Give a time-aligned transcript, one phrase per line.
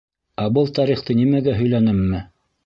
[0.43, 2.25] Ә был тарихты нимәгә һөйләнемме?